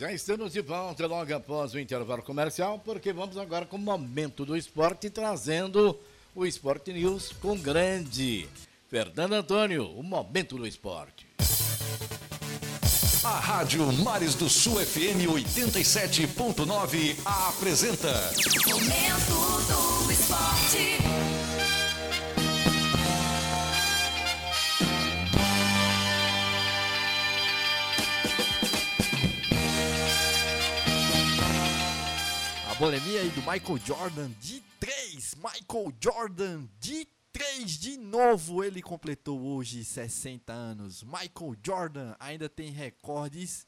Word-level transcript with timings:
Já 0.00 0.10
estamos 0.10 0.54
de 0.54 0.62
volta 0.62 1.06
logo 1.06 1.34
após 1.34 1.74
o 1.74 1.78
intervalo 1.78 2.22
comercial, 2.22 2.80
porque 2.82 3.12
vamos 3.12 3.36
agora 3.36 3.66
com 3.66 3.76
o 3.76 3.78
momento 3.78 4.46
do 4.46 4.56
esporte, 4.56 5.10
trazendo 5.10 6.00
o 6.34 6.46
Esporte 6.46 6.90
News 6.90 7.32
com 7.32 7.54
grande 7.54 8.48
Fernando 8.88 9.34
Antônio, 9.34 9.90
o 9.90 10.02
momento 10.02 10.56
do 10.56 10.66
esporte. 10.66 11.26
A 13.22 13.40
Rádio 13.40 13.92
Mares 13.92 14.34
do 14.34 14.48
Sul 14.48 14.76
FM 14.76 15.28
87.9 15.28 17.18
apresenta. 17.26 18.14
Momento 18.70 20.06
do 20.06 20.10
esporte. 20.10 21.39
A 32.80 32.82
bolemia 32.82 33.20
aí 33.20 33.28
do 33.32 33.42
Michael 33.42 33.76
Jordan 33.76 34.30
de 34.40 34.62
3. 34.80 35.34
Michael 35.34 35.92
Jordan 36.00 36.66
de 36.80 37.06
3 37.30 37.72
de 37.78 37.98
novo. 37.98 38.64
Ele 38.64 38.80
completou 38.80 39.38
hoje 39.38 39.84
60 39.84 40.50
anos. 40.50 41.02
Michael 41.02 41.56
Jordan 41.62 42.16
ainda 42.18 42.48
tem 42.48 42.70
recordes 42.70 43.66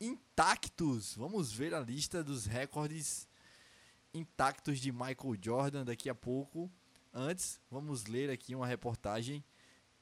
intactos. 0.00 1.14
Vamos 1.14 1.52
ver 1.52 1.74
a 1.74 1.80
lista 1.80 2.24
dos 2.24 2.46
recordes 2.46 3.28
intactos 4.14 4.80
de 4.80 4.90
Michael 4.90 5.36
Jordan 5.42 5.84
daqui 5.84 6.08
a 6.08 6.14
pouco. 6.14 6.72
Antes, 7.12 7.60
vamos 7.70 8.06
ler 8.06 8.30
aqui 8.30 8.54
uma 8.54 8.66
reportagem 8.66 9.44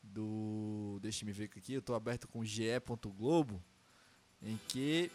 do. 0.01 1.01
Deixa 1.03 1.27
me 1.27 1.33
ver 1.33 1.51
aqui, 1.57 1.73
eu 1.73 1.81
estou 1.81 1.97
aberto 1.97 2.29
com 2.29 2.45
ge.globo, 2.45 3.61
em 4.41 4.57
que 4.69 5.11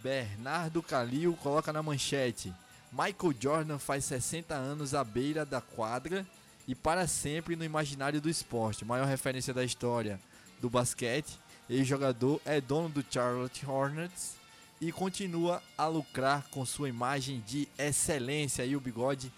Bernardo 0.00 0.80
Calil 0.80 1.36
coloca 1.42 1.72
na 1.72 1.82
manchete: 1.82 2.54
Michael 2.92 3.34
Jordan 3.38 3.78
faz 3.78 4.04
60 4.06 4.54
anos 4.54 4.94
à 4.94 5.04
beira 5.04 5.44
da 5.44 5.60
quadra 5.60 6.26
e 6.66 6.74
para 6.74 7.06
sempre 7.06 7.54
no 7.56 7.64
imaginário 7.64 8.20
do 8.20 8.28
esporte. 8.28 8.84
Maior 8.84 9.06
referência 9.06 9.54
da 9.54 9.64
história 9.64 10.20
do 10.60 10.68
basquete. 10.68 11.38
Ex-jogador 11.68 12.40
é 12.44 12.60
dono 12.60 12.88
do 12.88 13.04
Charlotte 13.08 13.66
Hornets 13.66 14.36
e 14.80 14.90
continua 14.92 15.62
a 15.76 15.86
lucrar 15.86 16.48
com 16.50 16.64
sua 16.64 16.88
imagem 16.88 17.42
de 17.46 17.68
excelência. 17.78 18.64
E 18.64 18.74
o 18.74 18.80
bigode 18.80 19.32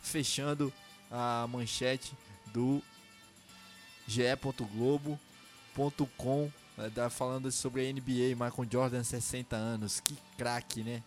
fechando 0.00 0.72
a 1.10 1.46
manchete 1.48 2.16
do 2.46 2.82
ge.globo.com 4.06 5.18
tá 6.94 7.10
falando 7.10 7.50
sobre 7.50 7.86
a 7.86 7.92
NBA, 7.92 8.34
Michael 8.34 8.68
Jordan 8.70 9.02
60 9.02 9.56
anos, 9.56 9.98
que 10.00 10.16
craque, 10.36 10.82
né? 10.82 11.02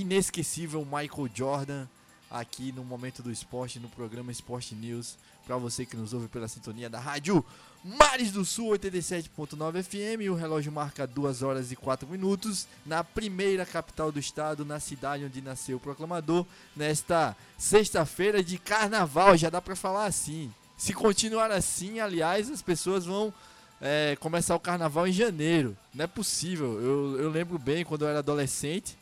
Inesquecível 0.00 0.84
Michael 0.84 1.30
Jordan 1.34 1.86
aqui 2.30 2.72
no 2.72 2.84
momento 2.84 3.22
do 3.22 3.30
esporte, 3.30 3.78
no 3.78 3.88
programa 3.88 4.32
Esporte 4.32 4.74
News, 4.74 5.16
para 5.46 5.56
você 5.56 5.86
que 5.86 5.96
nos 5.96 6.12
ouve 6.12 6.28
pela 6.28 6.48
sintonia 6.48 6.90
da 6.90 6.98
rádio 6.98 7.44
Mares 7.84 8.32
do 8.32 8.44
Sul 8.44 8.70
87.9 8.70 9.82
FM, 9.84 10.28
o 10.28 10.34
relógio 10.34 10.72
marca 10.72 11.06
2 11.06 11.42
horas 11.42 11.70
e 11.70 11.76
4 11.76 12.08
minutos 12.08 12.66
na 12.84 13.04
primeira 13.04 13.64
capital 13.64 14.10
do 14.10 14.18
estado, 14.18 14.64
na 14.64 14.80
cidade 14.80 15.24
onde 15.24 15.40
nasceu 15.40 15.76
o 15.76 15.80
proclamador, 15.80 16.44
nesta 16.74 17.36
sexta-feira 17.56 18.42
de 18.42 18.58
carnaval, 18.58 19.36
já 19.36 19.48
dá 19.48 19.62
para 19.62 19.76
falar 19.76 20.06
assim. 20.06 20.52
Se 20.76 20.92
continuar 20.92 21.52
assim, 21.52 22.00
aliás, 22.00 22.50
as 22.50 22.60
pessoas 22.60 23.06
vão 23.06 23.32
é, 23.80 24.16
começar 24.18 24.56
o 24.56 24.60
carnaval 24.60 25.06
em 25.06 25.12
janeiro. 25.12 25.76
Não 25.94 26.04
é 26.04 26.08
possível. 26.08 26.80
Eu, 26.80 27.20
eu 27.20 27.30
lembro 27.30 27.56
bem 27.56 27.84
quando 27.84 28.02
eu 28.02 28.08
era 28.08 28.18
adolescente. 28.18 28.98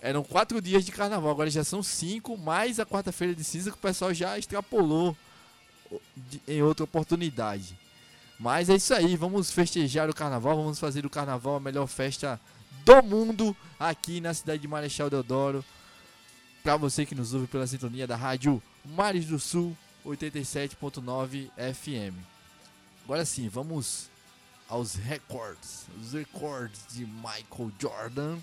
Eram 0.00 0.22
quatro 0.22 0.60
dias 0.60 0.84
de 0.84 0.92
carnaval, 0.92 1.30
agora 1.30 1.50
já 1.50 1.64
são 1.64 1.82
cinco, 1.82 2.36
mais 2.36 2.78
a 2.78 2.86
quarta-feira 2.86 3.34
de 3.34 3.42
cinza 3.42 3.70
que 3.70 3.76
o 3.76 3.80
pessoal 3.80 4.14
já 4.14 4.38
extrapolou 4.38 5.16
em 6.46 6.62
outra 6.62 6.84
oportunidade. 6.84 7.76
Mas 8.38 8.68
é 8.68 8.76
isso 8.76 8.94
aí, 8.94 9.16
vamos 9.16 9.50
festejar 9.50 10.08
o 10.08 10.14
carnaval, 10.14 10.56
vamos 10.56 10.78
fazer 10.78 11.02
do 11.02 11.10
carnaval 11.10 11.56
a 11.56 11.60
melhor 11.60 11.88
festa 11.88 12.40
do 12.84 13.02
mundo 13.02 13.56
aqui 13.78 14.20
na 14.20 14.32
cidade 14.32 14.62
de 14.62 14.68
Marechal 14.68 15.10
Deodoro. 15.10 15.64
Para 16.62 16.76
você 16.76 17.04
que 17.04 17.14
nos 17.14 17.34
ouve 17.34 17.48
pela 17.48 17.66
sintonia 17.66 18.06
da 18.06 18.14
rádio 18.14 18.62
Mares 18.84 19.26
do 19.26 19.38
Sul 19.38 19.76
87.9 20.06 21.50
FM. 21.74 22.16
Agora 23.04 23.24
sim, 23.24 23.48
vamos 23.48 24.08
aos 24.68 24.94
recordes, 24.94 25.86
os 26.00 26.12
recordes 26.12 26.80
de 26.90 27.04
Michael 27.06 27.72
Jordan. 27.80 28.38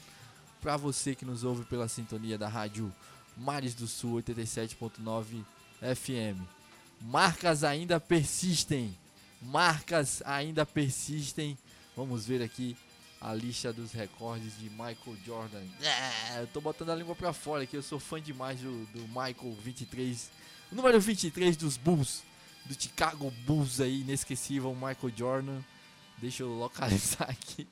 Para 0.61 0.77
você 0.77 1.15
que 1.15 1.25
nos 1.25 1.43
ouve 1.43 1.63
pela 1.65 1.87
sintonia 1.87 2.37
da 2.37 2.47
rádio 2.47 2.93
Mares 3.37 3.75
do 3.75 3.87
Sul 3.87 4.21
87.9 4.21 5.43
FM. 5.81 6.41
Marcas 7.01 7.63
ainda 7.63 7.99
persistem. 7.99 8.97
Marcas 9.41 10.21
ainda 10.25 10.65
persistem. 10.65 11.57
Vamos 11.95 12.25
ver 12.25 12.41
aqui 12.41 12.75
a 13.21 13.33
lista 13.33 13.73
dos 13.73 13.91
recordes 13.91 14.57
de 14.59 14.69
Michael 14.69 15.17
Jordan. 15.25 15.63
É, 15.81 16.41
eu 16.41 16.47
tô 16.47 16.61
botando 16.61 16.91
a 16.91 16.95
língua 16.95 17.15
pra 17.15 17.33
fora 17.33 17.63
aqui, 17.63 17.75
eu 17.75 17.83
sou 17.83 17.99
fã 17.99 18.21
demais 18.21 18.59
do, 18.59 18.85
do 18.87 19.07
Michael 19.07 19.55
23. 19.63 20.29
O 20.71 20.75
número 20.75 20.99
23 20.99 21.57
dos 21.57 21.77
Bulls, 21.77 22.23
do 22.65 22.79
Chicago 22.79 23.31
Bulls 23.45 23.79
aí, 23.81 24.01
inesquecível, 24.01 24.73
Michael 24.73 25.13
Jordan. 25.15 25.61
Deixa 26.17 26.43
eu 26.43 26.49
localizar 26.49 27.29
aqui. 27.29 27.67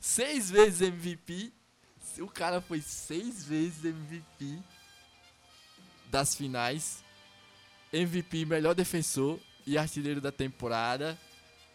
Seis 0.00 0.50
vezes 0.50 0.80
MVP. 0.82 1.52
O 2.18 2.28
cara 2.28 2.60
foi 2.60 2.80
seis 2.80 3.44
vezes 3.44 3.84
MVP 3.84 4.58
das 6.10 6.34
finais. 6.34 7.02
MVP, 7.92 8.44
melhor 8.44 8.74
defensor 8.74 9.38
e 9.66 9.78
artilheiro 9.78 10.20
da 10.20 10.32
temporada. 10.32 11.18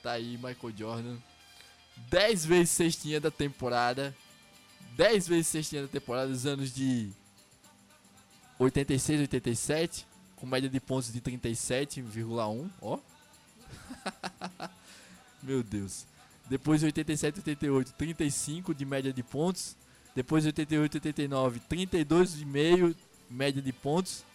Tá 0.02 0.14
aí, 0.14 0.38
Michael 0.38 0.78
Jordan. 0.78 1.18
10 2.10 2.46
vezes 2.46 2.70
cestinha 2.70 3.20
da 3.20 3.32
temporada. 3.32 4.16
10 4.96 5.28
vezes 5.28 5.48
cestinha 5.48 5.82
da 5.82 5.88
temporada 5.88 6.30
dos 6.32 6.46
anos 6.46 6.74
de 6.74 7.12
86 8.58 9.22
87, 9.22 10.08
com 10.36 10.46
média 10.46 10.70
de 10.70 10.80
pontos 10.80 11.12
de 11.12 11.22
37,1, 11.22 12.70
ó. 12.82 13.00
Meu 15.42 15.64
Deus. 15.64 16.06
Depois 16.50 16.80
de 16.82 16.88
87 16.88 17.40
88, 17.40 17.94
35 17.94 18.74
de 18.74 18.86
média 18.86 19.14
de 19.14 19.24
pontos. 19.24 19.78
Depois 20.20 20.44
de 20.44 20.50
88 20.50 20.96
89, 20.96 21.62
32,5 21.72 22.94
média 23.30 23.62
de 23.62 23.72
pontos. 23.72 24.26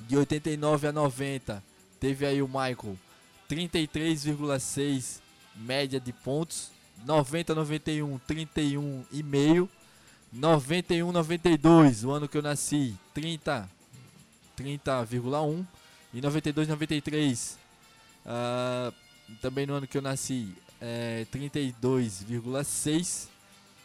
De 0.00 0.16
89 0.16 0.88
a 0.88 0.92
90, 0.92 1.62
teve 2.00 2.26
aí 2.26 2.42
o 2.42 2.48
Michael 2.48 2.98
33,6 3.48 5.20
média 5.54 6.00
de 6.00 6.12
pontos. 6.12 6.72
90 7.04 7.54
91, 7.54 8.18
31 8.18 9.04
e 9.12 9.22
meio. 9.22 9.70
91 10.32 11.12
92, 11.12 12.02
o 12.02 12.10
ano 12.10 12.26
que 12.26 12.36
eu 12.36 12.42
nasci, 12.42 12.98
30 13.14 13.70
30,1 14.58 15.64
e 16.12 16.20
92 16.20 16.66
93 16.66 17.58
ah, 18.26 18.92
também 19.40 19.66
no 19.66 19.74
ano 19.74 19.86
que 19.86 19.96
eu 19.96 20.02
nasci, 20.02 20.52
é, 20.80 21.24
32,6 21.32 23.30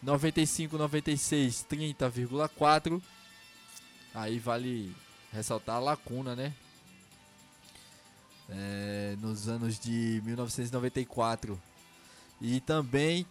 95 0.02 0.78
96 0.78 1.66
30,4 1.70 3.02
Aí 4.18 4.40
vale 4.40 4.96
ressaltar 5.32 5.76
a 5.76 5.80
lacuna, 5.80 6.36
né? 6.36 6.52
É, 8.50 9.16
nos 9.20 9.48
anos 9.48 9.78
de 9.78 10.24
1994 10.26 11.62
e 12.42 12.60
também 12.62 13.28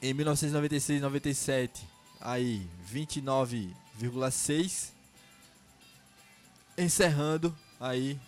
em 0.00 0.14
1996 0.14 1.02
97 1.02 1.84
aí 2.20 2.64
29,6 2.90 4.92
encerrando 6.78 7.54
aí 7.80 8.18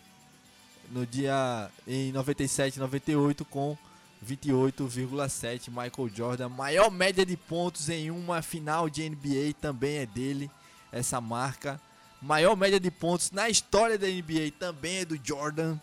no 0.91 1.06
dia 1.06 1.71
em 1.87 2.12
97 2.12 2.81
98 2.81 3.44
com 3.44 3.79
28,7 4.27 5.69
Michael 5.69 6.09
Jordan 6.15 6.49
maior 6.49 6.91
média 6.91 7.25
de 7.25 7.37
pontos 7.37 7.89
em 7.89 8.11
uma 8.11 8.43
final 8.43 8.89
de 8.89 9.09
NBA 9.09 9.55
também 9.61 9.99
é 9.99 10.07
dele 10.07 10.51
essa 10.93 11.21
marca 11.21 11.81
maior 12.21 12.57
média 12.57 12.79
de 12.79 12.91
pontos 12.91 13.31
na 13.31 13.49
história 13.49 13.99
da 13.99 14.07
NBA 14.07 14.53
também 14.59 14.99
é 14.99 15.05
do 15.05 15.19
Jordan 15.23 15.79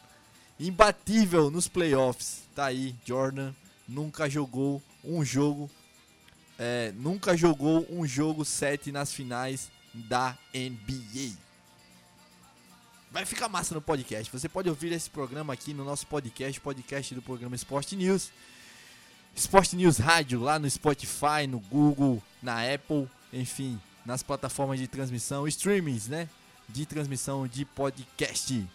imbatível 0.60 1.50
nos 1.50 1.68
playoffs 1.68 2.44
tá 2.56 2.66
aí 2.66 2.96
Jordan 3.06 3.54
nunca 3.88 4.30
jogou 4.30 4.82
um 5.04 5.24
jogo 5.24 5.70
é, 6.60 6.92
nunca 6.96 7.38
jogou 7.38 7.86
um 7.90 8.06
jogo 8.06 8.44
7 8.44 8.92
nas 8.92 9.14
finais 9.14 9.70
da 9.94 10.38
NBA. 10.54 11.47
Vai 13.10 13.26
ficar 13.26 13.48
massa 13.48 13.74
no 13.74 13.82
podcast. 13.82 14.32
Você 14.32 14.50
pode 14.50 14.70
ouvir 14.70 14.92
esse 14.92 15.10
programa 15.10 15.54
aqui 15.54 15.74
no 15.74 15.86
nosso 15.86 16.06
podcast, 16.08 16.60
podcast 16.60 17.16
do 17.16 17.22
programa 17.22 17.56
Esporte 17.56 17.96
News. 17.96 18.32
Sport 19.34 19.74
News 19.74 19.98
Rádio 19.98 20.42
lá 20.42 20.60
no 20.60 20.70
Spotify, 20.70 21.48
no 21.48 21.60
Google, 21.60 22.22
na 22.42 22.62
Apple, 22.74 23.08
enfim, 23.32 23.80
nas 24.06 24.24
plataformas 24.24 24.78
de 24.78 24.88
transmissão, 24.88 25.48
streamings, 25.48 26.08
né? 26.10 26.28
De 26.68 26.86
transmissão 26.86 27.48
de 27.48 27.64
podcast. 27.64 28.68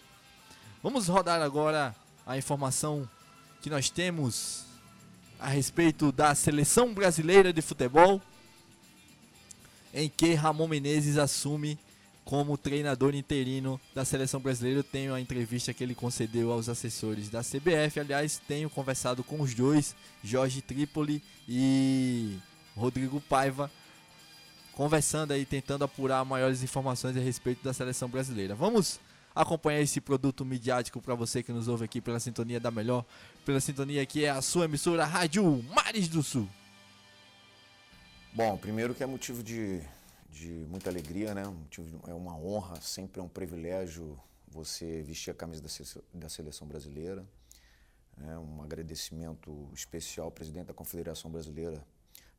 Vamos 0.81 1.07
rodar 1.07 1.41
agora 1.41 1.95
a 2.25 2.35
informação 2.35 3.07
que 3.61 3.69
nós 3.69 3.89
temos 3.91 4.65
a 5.39 5.47
respeito 5.47 6.11
da 6.11 6.33
seleção 6.33 6.91
brasileira 6.91 7.53
de 7.53 7.61
futebol, 7.61 8.19
em 9.93 10.09
que 10.09 10.33
Ramon 10.33 10.67
Menezes 10.67 11.17
assume 11.17 11.77
como 12.25 12.57
treinador 12.57 13.13
interino 13.15 13.79
da 13.93 14.05
seleção 14.05 14.39
brasileira. 14.39 14.79
Eu 14.79 14.83
tenho 14.83 15.13
a 15.13 15.21
entrevista 15.21 15.73
que 15.73 15.83
ele 15.83 15.95
concedeu 15.95 16.51
aos 16.51 16.69
assessores 16.69 17.29
da 17.29 17.41
CBF. 17.41 17.99
Aliás, 17.99 18.41
tenho 18.47 18.69
conversado 18.69 19.23
com 19.23 19.41
os 19.41 19.53
dois, 19.53 19.95
Jorge 20.23 20.61
Trípoli 20.61 21.21
e 21.47 22.37
Rodrigo 22.75 23.19
Paiva, 23.21 23.69
conversando 24.71 25.31
aí, 25.31 25.45
tentando 25.45 25.83
apurar 25.83 26.23
maiores 26.25 26.63
informações 26.63 27.15
a 27.17 27.19
respeito 27.19 27.63
da 27.63 27.73
seleção 27.73 28.09
brasileira. 28.09 28.55
Vamos 28.55 28.99
acompanhar 29.35 29.81
esse 29.81 29.99
produto 29.99 30.45
midiático 30.45 31.01
para 31.01 31.15
você 31.15 31.41
que 31.41 31.51
nos 31.51 31.67
ouve 31.67 31.85
aqui 31.85 31.99
pela 31.99 32.19
sintonia 32.19 32.59
da 32.59 32.69
melhor, 32.69 33.03
pela 33.45 33.59
sintonia 33.59 34.05
que 34.05 34.25
é 34.25 34.29
a 34.29 34.41
sua 34.41 34.65
emissora 34.65 35.05
Rádio 35.05 35.63
Mares 35.73 36.07
do 36.07 36.21
Sul. 36.21 36.47
Bom, 38.31 38.57
primeiro 38.57 38.95
que 38.95 39.03
é 39.03 39.05
motivo 39.05 39.43
de, 39.43 39.81
de 40.33 40.65
muita 40.67 40.89
alegria, 40.89 41.33
né? 41.35 41.43
É 42.07 42.13
uma 42.13 42.35
honra, 42.35 42.81
sempre 42.81 43.21
é 43.21 43.23
um 43.23 43.29
privilégio 43.29 44.19
você 44.47 45.03
vestir 45.03 45.29
a 45.29 45.33
camisa 45.33 45.63
da 46.13 46.27
seleção 46.27 46.67
brasileira. 46.67 47.23
É 48.27 48.37
um 48.37 48.61
agradecimento 48.61 49.69
especial 49.73 50.25
ao 50.25 50.31
presidente 50.31 50.67
da 50.67 50.73
Confederação 50.73 51.31
Brasileira 51.31 51.85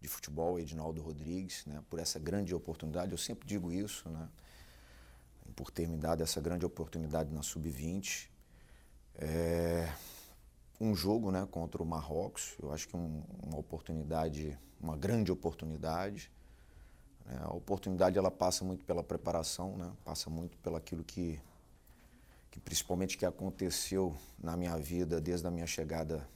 de 0.00 0.08
Futebol, 0.08 0.58
Edinaldo 0.58 1.00
Rodrigues, 1.00 1.64
né? 1.66 1.82
por 1.88 1.98
essa 1.98 2.18
grande 2.18 2.54
oportunidade. 2.54 3.12
Eu 3.12 3.18
sempre 3.18 3.46
digo 3.46 3.72
isso, 3.72 4.08
né? 4.08 4.28
por 5.54 5.70
ter 5.70 5.86
me 5.88 5.96
dado 5.96 6.22
essa 6.22 6.40
grande 6.40 6.66
oportunidade 6.66 7.32
na 7.32 7.42
Sub-20. 7.42 8.28
É, 9.16 9.92
um 10.80 10.94
jogo 10.94 11.30
né, 11.30 11.46
contra 11.48 11.82
o 11.82 11.86
Marrocos, 11.86 12.56
eu 12.60 12.72
acho 12.72 12.88
que 12.88 12.96
é 12.96 12.98
um, 12.98 13.22
uma 13.42 13.58
oportunidade, 13.58 14.58
uma 14.80 14.96
grande 14.96 15.30
oportunidade. 15.30 16.30
Né. 17.24 17.38
A 17.42 17.54
oportunidade 17.54 18.18
ela 18.18 18.30
passa 18.30 18.64
muito 18.64 18.84
pela 18.84 19.02
preparação, 19.02 19.76
né, 19.76 19.92
passa 20.04 20.28
muito 20.28 20.56
pelo 20.58 20.76
aquilo 20.76 21.02
que, 21.02 21.40
que 22.50 22.60
principalmente 22.60 23.16
que 23.16 23.26
aconteceu 23.26 24.16
na 24.38 24.56
minha 24.56 24.76
vida 24.76 25.20
desde 25.20 25.46
a 25.46 25.50
minha 25.50 25.66
chegada 25.66 26.28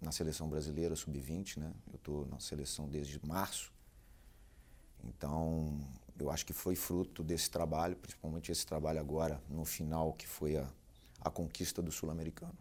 na 0.00 0.12
seleção 0.12 0.48
brasileira 0.48 0.94
sub-20, 0.94 1.56
né? 1.56 1.72
Eu 1.88 1.96
estou 1.96 2.26
na 2.26 2.38
seleção 2.38 2.86
desde 2.86 3.18
março. 3.26 3.72
Então, 5.02 5.80
eu 6.18 6.30
acho 6.30 6.44
que 6.44 6.52
foi 6.52 6.74
fruto 6.74 7.22
desse 7.22 7.50
trabalho, 7.50 7.96
principalmente 7.96 8.52
esse 8.52 8.66
trabalho 8.66 9.00
agora 9.00 9.40
no 9.48 9.64
final 9.64 10.12
que 10.12 10.26
foi 10.26 10.56
a, 10.56 10.68
a 11.20 11.30
conquista 11.30 11.80
do 11.80 11.90
sul-americano. 11.90 12.54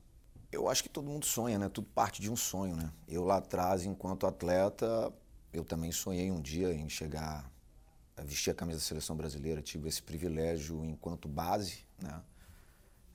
Eu 0.52 0.70
acho 0.70 0.82
que 0.84 0.90
todo 0.90 1.10
mundo 1.10 1.26
sonha, 1.26 1.60
né? 1.60 1.68
Tudo 1.68 1.88
parte 1.88 2.22
de 2.22 2.32
um 2.32 2.36
sonho, 2.36 2.76
né? 2.76 2.92
Eu 3.08 3.26
lá 3.26 3.38
atrás, 3.38 3.84
enquanto 3.84 4.26
atleta, 4.26 5.12
eu 5.52 5.66
também 5.66 5.92
sonhei 5.92 6.32
um 6.32 6.42
dia 6.42 6.74
em 6.74 6.88
chegar 6.88 7.52
a 8.18 8.24
vestir 8.24 8.52
a 8.52 8.54
camisa 8.54 8.80
da 8.80 8.86
seleção 8.86 9.16
brasileira. 9.16 9.62
Tive 9.62 9.90
esse 9.90 10.02
privilégio 10.02 10.84
enquanto 10.86 11.28
base, 11.28 11.86
né? 12.02 12.22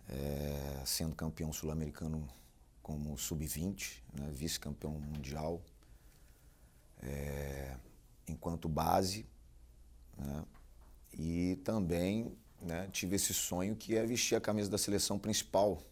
É, 0.09 0.83
sendo 0.85 1.15
campeão 1.15 1.53
sul-americano 1.53 2.29
como 2.83 3.17
sub-20, 3.17 4.03
né? 4.13 4.29
vice-campeão 4.33 4.93
mundial, 4.93 5.63
é, 7.01 7.77
enquanto 8.27 8.69
base, 8.69 9.25
né? 10.19 10.45
E 11.13 11.57
também 11.65 12.37
né, 12.61 12.89
tive 12.93 13.17
esse 13.17 13.33
sonho 13.33 13.75
que 13.75 13.97
é 13.97 14.05
vestir 14.05 14.37
a 14.37 14.41
camisa 14.41 14.71
da 14.71 14.79
seleção 14.79 15.19
principal. 15.19 15.83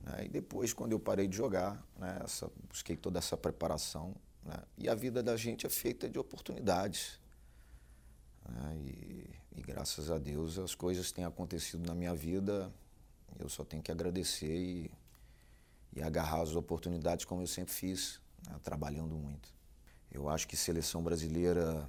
Né? 0.00 0.26
E 0.26 0.28
depois, 0.28 0.72
quando 0.72 0.92
eu 0.92 1.00
parei 1.00 1.26
de 1.26 1.36
jogar, 1.36 1.84
né, 1.98 2.20
essa, 2.24 2.50
busquei 2.68 2.96
toda 2.96 3.18
essa 3.18 3.36
preparação. 3.36 4.14
Né? 4.42 4.56
E 4.78 4.88
a 4.88 4.94
vida 4.94 5.22
da 5.22 5.36
gente 5.36 5.66
é 5.66 5.70
feita 5.70 6.08
de 6.08 6.18
oportunidades. 6.18 7.18
Né? 8.48 8.76
E, 8.76 9.30
e 9.56 9.62
graças 9.62 10.10
a 10.10 10.18
Deus 10.18 10.58
as 10.58 10.74
coisas 10.74 11.12
têm 11.12 11.24
acontecido 11.24 11.86
na 11.86 11.94
minha 11.94 12.14
vida. 12.14 12.72
Eu 13.38 13.48
só 13.48 13.64
tenho 13.64 13.82
que 13.82 13.92
agradecer 13.92 14.56
e, 14.56 14.90
e 15.92 16.02
agarrar 16.02 16.42
as 16.42 16.54
oportunidades 16.54 17.24
como 17.24 17.42
eu 17.42 17.46
sempre 17.46 17.72
fiz, 17.72 18.20
né, 18.46 18.58
trabalhando 18.62 19.14
muito. 19.14 19.54
Eu 20.10 20.28
acho 20.28 20.48
que 20.48 20.56
seleção 20.56 21.02
brasileira 21.02 21.88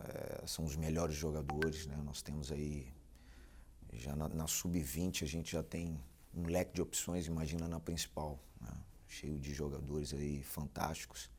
eh, 0.00 0.42
são 0.46 0.64
os 0.64 0.74
melhores 0.74 1.14
jogadores, 1.14 1.86
né? 1.86 1.96
Nós 2.04 2.22
temos 2.22 2.50
aí 2.50 2.92
já 3.92 4.16
na, 4.16 4.28
na 4.28 4.46
sub-20 4.46 5.22
a 5.22 5.26
gente 5.26 5.52
já 5.52 5.62
tem 5.62 6.00
um 6.34 6.46
leque 6.46 6.74
de 6.74 6.82
opções, 6.82 7.26
imagina 7.26 7.68
na 7.68 7.80
principal, 7.80 8.38
né? 8.60 8.72
cheio 9.06 9.38
de 9.38 9.52
jogadores 9.54 10.12
aí 10.12 10.42
fantásticos 10.42 11.30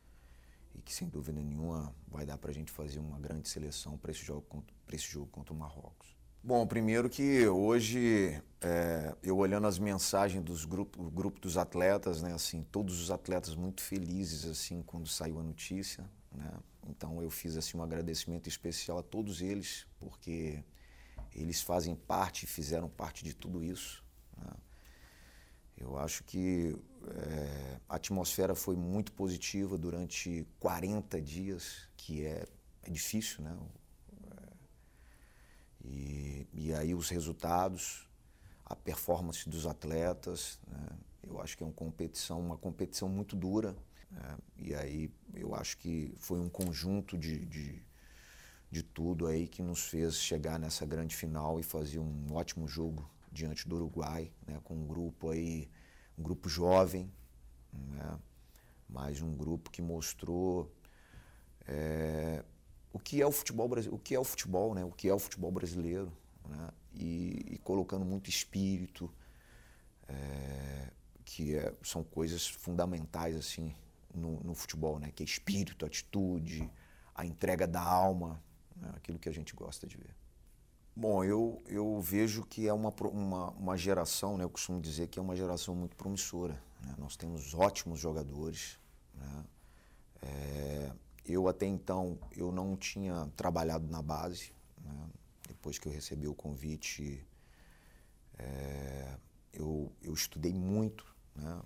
e 0.79 0.81
que 0.81 0.93
sem 0.93 1.07
dúvida 1.09 1.33
nenhuma 1.33 1.93
vai 2.07 2.25
dar 2.25 2.37
para 2.37 2.51
a 2.51 2.53
gente 2.53 2.71
fazer 2.71 2.99
uma 2.99 3.19
grande 3.19 3.47
seleção 3.49 3.97
para 3.97 4.11
esse 4.11 4.23
jogo 4.23 4.63
esse 4.91 5.05
jogo 5.05 5.27
contra 5.27 5.53
o 5.53 5.57
Marrocos. 5.57 6.17
Bom, 6.41 6.65
primeiro 6.65 7.09
que 7.09 7.45
hoje 7.47 8.41
é, 8.61 9.13
eu 9.21 9.37
olhando 9.37 9.67
as 9.67 9.77
mensagens 9.77 10.41
dos 10.41 10.63
grupos, 10.63 11.05
o 11.05 11.11
grupo 11.11 11.37
dos 11.39 11.57
atletas, 11.57 12.21
né, 12.21 12.33
assim, 12.33 12.63
todos 12.71 13.01
os 13.01 13.11
atletas 13.11 13.55
muito 13.55 13.81
felizes 13.81 14.45
assim 14.45 14.81
quando 14.81 15.05
saiu 15.05 15.37
a 15.39 15.43
notícia, 15.43 16.09
né? 16.31 16.51
Então 16.87 17.21
eu 17.21 17.29
fiz 17.29 17.57
assim 17.57 17.77
um 17.77 17.83
agradecimento 17.83 18.47
especial 18.47 18.97
a 18.97 19.03
todos 19.03 19.41
eles 19.41 19.85
porque 19.99 20.63
eles 21.35 21.61
fazem 21.61 21.93
parte, 21.93 22.47
fizeram 22.47 22.89
parte 22.89 23.23
de 23.23 23.33
tudo 23.35 23.61
isso. 23.61 24.03
né? 24.37 24.51
Eu 25.77 25.97
acho 25.97 26.23
que 26.23 26.75
é, 27.07 27.79
a 27.87 27.95
atmosfera 27.95 28.55
foi 28.55 28.75
muito 28.75 29.11
positiva 29.11 29.77
durante 29.77 30.45
40 30.59 31.21
dias, 31.21 31.87
que 31.95 32.25
é, 32.25 32.45
é 32.83 32.89
difícil, 32.89 33.43
né? 33.43 33.57
E, 35.83 36.47
e 36.53 36.73
aí 36.73 36.93
os 36.93 37.09
resultados, 37.09 38.07
a 38.65 38.75
performance 38.75 39.49
dos 39.49 39.65
atletas, 39.65 40.59
né? 40.67 40.87
eu 41.23 41.41
acho 41.41 41.57
que 41.57 41.63
é 41.63 41.65
uma 41.65 41.73
competição, 41.73 42.39
uma 42.39 42.57
competição 42.57 43.09
muito 43.09 43.35
dura. 43.35 43.75
né? 44.11 44.37
E 44.57 44.75
aí 44.75 45.11
eu 45.33 45.55
acho 45.55 45.77
que 45.77 46.13
foi 46.17 46.39
um 46.39 46.49
conjunto 46.49 47.17
de, 47.17 47.45
de, 47.45 47.81
de 48.69 48.83
tudo 48.83 49.25
aí 49.27 49.47
que 49.47 49.61
nos 49.61 49.87
fez 49.87 50.15
chegar 50.15 50.59
nessa 50.59 50.85
grande 50.85 51.15
final 51.15 51.59
e 51.59 51.63
fazer 51.63 51.99
um 51.99 52.33
ótimo 52.33 52.67
jogo 52.67 53.09
diante 53.31 53.67
do 53.67 53.75
Uruguai, 53.75 54.31
né? 54.45 54.59
com 54.63 54.75
um 54.75 54.87
grupo 54.87 55.29
aí, 55.29 55.69
um 56.19 56.23
grupo 56.23 56.49
jovem, 56.49 57.09
né? 57.71 58.19
mas 58.89 59.21
um 59.21 59.33
grupo 59.33 59.71
que 59.71 59.81
mostrou 59.81 60.69
é, 61.65 62.43
o 62.91 62.99
que 62.99 63.21
é 63.21 63.25
o 63.25 63.31
futebol 63.31 63.69
o 63.91 63.97
que 63.99 64.15
é 64.15 64.19
o 64.19 64.23
futebol, 64.23 64.73
né? 64.73 64.83
O 64.83 64.91
que 64.91 65.07
é 65.07 65.13
o 65.13 65.19
futebol 65.19 65.51
brasileiro, 65.51 66.11
né? 66.47 66.69
E, 66.93 67.45
e 67.51 67.57
colocando 67.59 68.03
muito 68.03 68.29
espírito, 68.29 69.09
é, 70.07 70.91
que 71.23 71.55
é- 71.55 71.73
são 71.83 72.03
coisas 72.03 72.47
fundamentais 72.47 73.35
assim 73.35 73.75
no, 74.13 74.39
no 74.41 74.55
futebol, 74.55 74.99
né? 74.99 75.11
Que 75.11 75.21
é 75.21 75.25
espírito, 75.25 75.85
atitude, 75.85 76.69
a 77.13 77.25
entrega 77.25 77.67
da 77.67 77.81
alma, 77.81 78.41
né? 78.75 78.91
aquilo 78.95 79.19
que 79.19 79.29
a 79.29 79.33
gente 79.33 79.55
gosta 79.55 79.85
de 79.85 79.97
ver. 79.97 80.15
Bom, 80.99 81.23
eu, 81.23 81.63
eu 81.67 82.01
vejo 82.01 82.43
que 82.43 82.67
é 82.67 82.73
uma, 82.73 82.89
uma, 83.03 83.51
uma 83.51 83.77
geração, 83.77 84.37
né? 84.37 84.43
eu 84.43 84.49
costumo 84.49 84.81
dizer 84.81 85.07
que 85.07 85.17
é 85.17 85.21
uma 85.21 85.33
geração 85.33 85.73
muito 85.73 85.95
promissora. 85.95 86.61
né? 86.81 86.93
Nós 86.97 87.15
temos 87.15 87.53
ótimos 87.53 88.01
jogadores. 88.01 88.77
Né? 89.15 89.45
É, 90.21 90.91
eu 91.25 91.47
até 91.47 91.65
então 91.65 92.19
eu 92.35 92.51
não 92.51 92.75
tinha 92.75 93.29
trabalhado 93.37 93.87
na 93.87 94.01
base. 94.01 94.51
né? 94.83 95.09
Depois 95.47 95.79
que 95.79 95.87
eu 95.87 95.91
recebi 95.93 96.27
o 96.27 96.35
convite, 96.35 97.25
é, 98.37 99.15
eu, 99.53 99.89
eu 100.01 100.13
estudei 100.13 100.53
muito 100.53 101.05
né? 101.33 101.61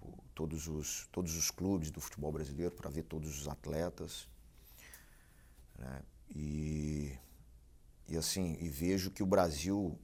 o- 0.00 0.14
todos, 0.32 0.68
os, 0.68 1.08
todos 1.10 1.36
os 1.36 1.50
clubes 1.50 1.90
do 1.90 2.00
futebol 2.00 2.30
brasileiro 2.30 2.72
para 2.72 2.88
ver 2.88 3.02
todos 3.02 3.36
os 3.40 3.48
atletas. 3.48 4.28
né? 5.76 6.02
E, 6.30 7.18
e 8.08 8.16
assim, 8.16 8.56
e 8.60 8.68
vejo 8.68 9.10
que 9.10 9.22
o 9.22 9.26
Brasil 9.26 9.98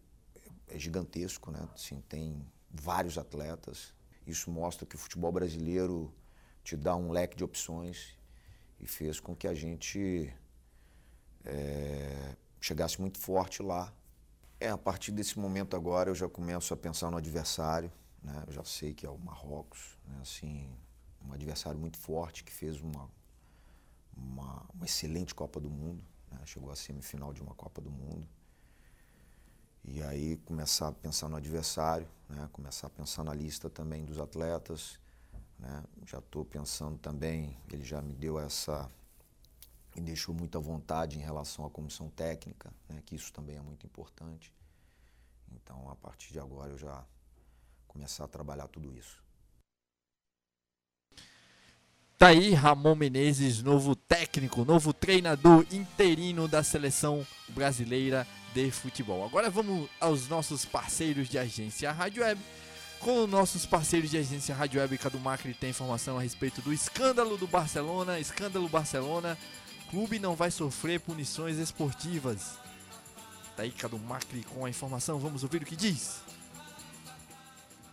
é 0.68 0.78
gigantesco, 0.78 1.50
né? 1.50 1.66
Assim, 1.74 2.02
tem 2.02 2.46
vários 2.70 3.16
atletas. 3.16 3.94
Isso 4.26 4.50
mostra 4.50 4.86
que 4.86 4.94
o 4.94 4.98
futebol 4.98 5.32
brasileiro 5.32 6.12
te 6.62 6.76
dá 6.76 6.94
um 6.94 7.10
leque 7.10 7.36
de 7.36 7.44
opções 7.44 8.18
e 8.80 8.86
fez 8.86 9.20
com 9.20 9.34
que 9.34 9.48
a 9.48 9.54
gente 9.54 10.32
é, 11.44 12.36
chegasse 12.60 13.00
muito 13.00 13.18
forte 13.18 13.62
lá. 13.62 13.92
É, 14.60 14.68
a 14.68 14.78
partir 14.78 15.12
desse 15.12 15.38
momento 15.38 15.74
agora 15.74 16.10
eu 16.10 16.14
já 16.14 16.28
começo 16.28 16.72
a 16.74 16.76
pensar 16.76 17.10
no 17.10 17.16
adversário, 17.16 17.90
né? 18.22 18.44
Eu 18.46 18.52
já 18.52 18.64
sei 18.64 18.92
que 18.92 19.06
é 19.06 19.10
o 19.10 19.18
Marrocos, 19.18 19.98
né? 20.06 20.18
Assim, 20.20 20.70
um 21.26 21.32
adversário 21.32 21.78
muito 21.78 21.98
forte 21.98 22.44
que 22.44 22.52
fez 22.52 22.80
uma, 22.80 23.10
uma, 24.16 24.66
uma 24.74 24.84
excelente 24.84 25.34
Copa 25.34 25.58
do 25.58 25.70
Mundo, 25.70 26.04
né? 26.34 26.40
chegou 26.44 26.70
à 26.70 26.76
semifinal 26.76 27.32
de 27.32 27.42
uma 27.42 27.54
Copa 27.54 27.80
do 27.80 27.90
Mundo. 27.90 28.26
E 29.84 30.02
aí 30.02 30.36
começar 30.38 30.88
a 30.88 30.92
pensar 30.92 31.28
no 31.28 31.36
adversário, 31.36 32.08
né? 32.28 32.48
começar 32.52 32.86
a 32.86 32.90
pensar 32.90 33.22
na 33.24 33.34
lista 33.34 33.68
também 33.70 34.04
dos 34.04 34.18
atletas. 34.18 34.98
Né? 35.58 35.84
Já 36.06 36.18
estou 36.18 36.44
pensando 36.44 36.98
também, 36.98 37.56
ele 37.72 37.84
já 37.84 38.00
me 38.02 38.14
deu 38.14 38.38
essa. 38.38 38.90
me 39.94 40.02
deixou 40.02 40.34
muita 40.34 40.58
vontade 40.58 41.18
em 41.18 41.22
relação 41.22 41.64
à 41.64 41.70
comissão 41.70 42.08
técnica, 42.10 42.72
né? 42.88 43.02
que 43.04 43.14
isso 43.14 43.32
também 43.32 43.56
é 43.56 43.60
muito 43.60 43.86
importante. 43.86 44.52
Então, 45.52 45.88
a 45.88 45.96
partir 45.96 46.32
de 46.32 46.40
agora, 46.40 46.72
eu 46.72 46.78
já 46.78 47.04
começar 47.86 48.24
a 48.24 48.28
trabalhar 48.28 48.68
tudo 48.68 48.92
isso. 48.92 49.23
Tá 52.24 52.28
aí 52.28 52.54
Ramon 52.54 52.94
Menezes, 52.94 53.62
novo 53.62 53.94
técnico, 53.94 54.64
novo 54.64 54.94
treinador 54.94 55.66
interino 55.70 56.48
da 56.48 56.62
seleção 56.62 57.22
brasileira 57.50 58.26
de 58.54 58.70
futebol. 58.70 59.22
Agora 59.26 59.50
vamos 59.50 59.90
aos 60.00 60.26
nossos 60.26 60.64
parceiros 60.64 61.28
de 61.28 61.36
agência 61.36 61.92
Rádio 61.92 62.22
Web. 62.22 62.40
Com 62.98 63.26
nossos 63.26 63.66
parceiros 63.66 64.10
de 64.10 64.16
agência 64.16 64.54
Rádio 64.54 64.80
Web, 64.80 64.96
Cadu 64.96 65.20
Macri 65.20 65.52
tem 65.52 65.68
informação 65.68 66.16
a 66.16 66.22
respeito 66.22 66.62
do 66.62 66.72
escândalo 66.72 67.36
do 67.36 67.46
Barcelona. 67.46 68.18
Escândalo 68.18 68.70
Barcelona. 68.70 69.36
Clube 69.90 70.18
não 70.18 70.34
vai 70.34 70.50
sofrer 70.50 71.00
punições 71.00 71.58
esportivas. 71.58 72.58
Tá 73.54 73.64
aí 73.64 73.70
Cadu 73.70 73.98
Macri 73.98 74.44
com 74.44 74.64
a 74.64 74.70
informação. 74.70 75.18
Vamos 75.18 75.42
ouvir 75.42 75.60
o 75.60 75.66
que 75.66 75.76
diz. 75.76 76.22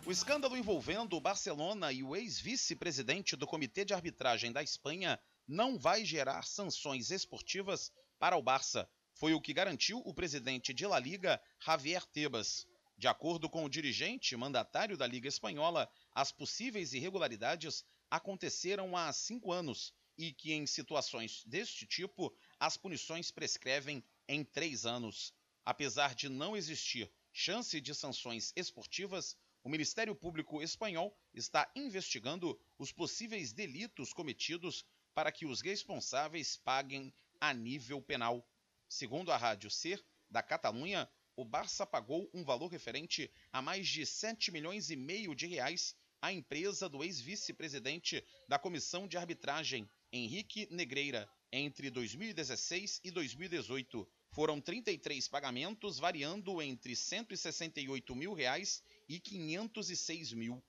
O 0.03 0.11
escândalo 0.11 0.57
envolvendo 0.57 1.15
o 1.15 1.21
Barcelona 1.21 1.91
e 1.91 2.01
o 2.01 2.15
ex-vice-presidente 2.15 3.35
do 3.35 3.45
Comitê 3.45 3.85
de 3.85 3.93
Arbitragem 3.93 4.51
da 4.51 4.63
Espanha 4.63 5.19
não 5.47 5.77
vai 5.77 6.03
gerar 6.03 6.43
sanções 6.43 7.11
esportivas 7.11 7.91
para 8.17 8.35
o 8.35 8.41
Barça. 8.41 8.89
Foi 9.13 9.35
o 9.35 9.39
que 9.39 9.53
garantiu 9.53 9.99
o 9.99 10.13
presidente 10.13 10.73
de 10.73 10.87
La 10.87 10.97
Liga, 10.97 11.39
Javier 11.63 12.03
Tebas. 12.07 12.65
De 12.97 13.07
acordo 13.07 13.47
com 13.47 13.63
o 13.63 13.69
dirigente 13.69 14.35
mandatário 14.35 14.97
da 14.97 15.05
Liga 15.05 15.27
Espanhola, 15.27 15.87
as 16.15 16.31
possíveis 16.31 16.93
irregularidades 16.93 17.85
aconteceram 18.09 18.97
há 18.97 19.13
cinco 19.13 19.51
anos 19.51 19.93
e 20.17 20.33
que, 20.33 20.51
em 20.51 20.65
situações 20.65 21.43
deste 21.45 21.85
tipo, 21.85 22.35
as 22.59 22.75
punições 22.75 23.29
prescrevem 23.29 24.03
em 24.27 24.43
três 24.43 24.83
anos. 24.83 25.31
Apesar 25.63 26.15
de 26.15 26.27
não 26.27 26.57
existir 26.57 27.11
chance 27.31 27.79
de 27.79 27.93
sanções 27.93 28.51
esportivas, 28.55 29.37
o 29.63 29.69
Ministério 29.69 30.15
Público 30.15 30.61
Espanhol 30.61 31.15
está 31.33 31.71
investigando 31.75 32.59
os 32.77 32.91
possíveis 32.91 33.53
delitos 33.53 34.11
cometidos 34.11 34.83
para 35.13 35.31
que 35.31 35.45
os 35.45 35.61
responsáveis 35.61 36.57
paguem 36.57 37.13
a 37.39 37.53
nível 37.53 38.01
penal. 38.01 38.47
Segundo 38.87 39.31
a 39.31 39.37
Rádio 39.37 39.69
Ser, 39.69 40.03
da 40.29 40.41
Catalunha, 40.41 41.09
o 41.35 41.45
Barça 41.45 41.85
pagou 41.85 42.29
um 42.33 42.43
valor 42.43 42.67
referente 42.67 43.31
a 43.51 43.61
mais 43.61 43.87
de 43.87 44.05
7 44.05 44.51
milhões 44.51 44.89
e 44.89 44.95
meio 44.95 45.35
de 45.35 45.47
reais 45.47 45.95
à 46.21 46.31
empresa 46.31 46.87
do 46.89 47.03
ex-vice-presidente 47.03 48.23
da 48.47 48.59
Comissão 48.59 49.07
de 49.07 49.17
Arbitragem, 49.17 49.89
Henrique 50.11 50.67
Negreira, 50.71 51.29
entre 51.51 51.89
2016 51.89 53.01
e 53.03 53.11
2018. 53.11 54.07
Foram 54.31 54.61
33 54.61 55.27
pagamentos 55.27 55.99
variando 55.99 56.61
entre 56.61 56.95
168 56.95 58.15
mil 58.15 58.33
reais 58.33 58.81
e 59.11 59.19
506 59.19 60.31
mil. 60.31 60.63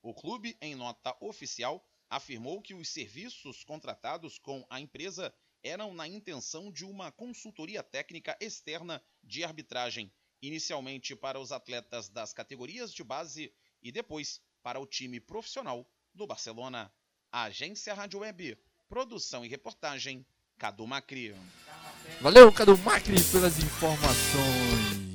O 0.00 0.14
clube, 0.14 0.56
em 0.62 0.76
nota 0.76 1.16
oficial, 1.20 1.84
afirmou 2.08 2.62
que 2.62 2.72
os 2.72 2.88
serviços 2.88 3.64
contratados 3.64 4.38
com 4.38 4.64
a 4.70 4.80
empresa 4.80 5.34
eram 5.64 5.92
na 5.92 6.06
intenção 6.06 6.70
de 6.70 6.84
uma 6.84 7.10
consultoria 7.10 7.82
técnica 7.82 8.38
externa 8.40 9.02
de 9.24 9.42
arbitragem, 9.42 10.12
inicialmente 10.40 11.16
para 11.16 11.40
os 11.40 11.50
atletas 11.50 12.08
das 12.08 12.32
categorias 12.32 12.94
de 12.94 13.02
base 13.02 13.52
e 13.82 13.90
depois 13.90 14.40
para 14.62 14.78
o 14.78 14.86
time 14.86 15.18
profissional 15.18 15.84
do 16.14 16.24
Barcelona. 16.24 16.92
Agência 17.32 17.92
Rádio 17.94 18.20
Web, 18.20 18.56
produção 18.88 19.44
e 19.44 19.48
reportagem, 19.48 20.24
Cadu 20.56 20.86
Macri. 20.86 21.34
Valeu, 22.20 22.52
Cadu 22.52 22.78
Macri, 22.78 23.16
pelas 23.32 23.58
informações. 23.58 25.07